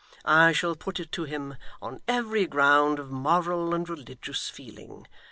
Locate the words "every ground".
2.07-2.97